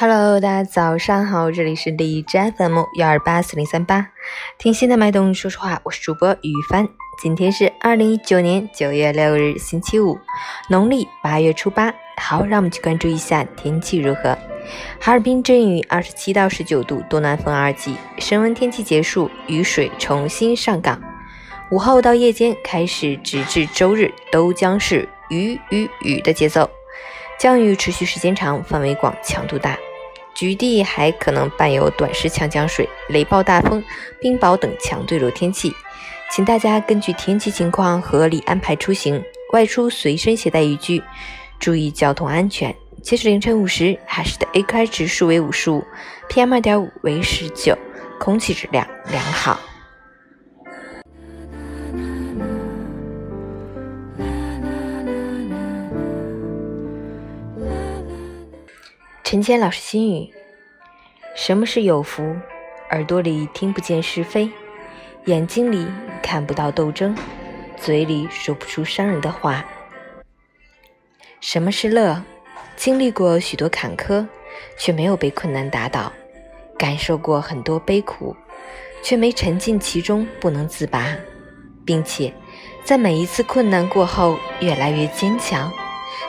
[0.00, 4.06] Hello，大家早上好，这里是荔枝 FM 幺二八四零三八，
[4.56, 6.88] 听心的脉动说说话，我是主播雨帆。
[7.20, 10.16] 今天是二零一九年九月六日，星期五，
[10.70, 11.92] 农历八月初八。
[12.16, 14.38] 好，让我们去关注一下天气如何。
[15.00, 21.02] 哈尔滨阵雨，二十七到十九度，东南风二级，升温天气结束，雨水重新上岗。
[21.72, 26.70] 午后到夜间开始，直至周日都将是雨雨雨的节奏，
[27.36, 29.76] 降雨持续时间长，范围广，强度大。
[30.38, 33.82] 局地还可能伴有短时强降水、雷暴大风、
[34.20, 35.74] 冰雹等强对流天气，
[36.30, 39.20] 请大家根据天气情况合理安排出行，
[39.52, 41.02] 外出随身携带雨具，
[41.58, 42.72] 注意交通安全。
[43.02, 45.84] 截止凌晨五时，海市的 AQI 指数为五十五
[46.28, 47.76] ，PM 二点五为十九，
[48.20, 49.58] 空气质量良好。
[59.30, 60.32] 陈谦老师心语：
[61.36, 62.34] 什么是有福？
[62.92, 64.50] 耳朵里听不见是非，
[65.26, 65.86] 眼睛里
[66.22, 67.14] 看不到斗争，
[67.76, 69.62] 嘴里说不出伤人的话。
[71.42, 72.22] 什么是乐？
[72.74, 74.26] 经历过许多坎坷，
[74.78, 76.10] 却没有被困难打倒；
[76.78, 78.34] 感受过很多悲苦，
[79.02, 81.14] 却没沉浸其中不能自拔，
[81.84, 82.32] 并且
[82.82, 85.70] 在每一次困难过后越来越坚强，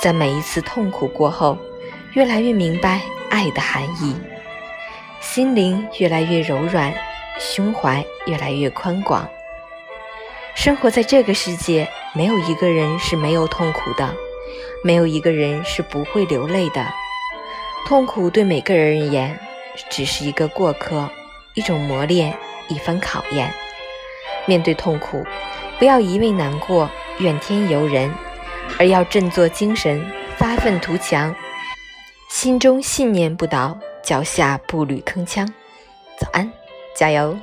[0.00, 1.56] 在每一次痛苦过后。
[2.14, 4.16] 越来越明白爱的含义，
[5.20, 6.92] 心灵越来越柔软，
[7.38, 9.28] 胸怀越来越宽广。
[10.56, 14.12] 生活在这个世界，没有一个人是没有痛苦的，
[14.82, 16.84] 没有一个人是不会流泪的。
[17.86, 19.38] 痛苦对每个人而言，
[19.88, 21.08] 只是一个过客，
[21.54, 23.54] 一种磨练，一番考验。
[24.46, 25.24] 面对痛苦，
[25.78, 28.12] 不要一味难过、怨天尤人，
[28.80, 30.04] 而要振作精神，
[30.36, 31.32] 发愤图强。
[32.30, 35.46] 心中信念不倒，脚下步履铿锵。
[36.16, 36.50] 早安，
[36.96, 37.36] 加油！